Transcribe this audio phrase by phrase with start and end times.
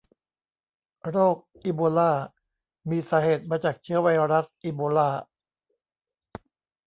[1.09, 2.11] โรคอีโบลา
[2.89, 5.09] มีสาเหตุมาจากเชื้อไวรัสอีโบลา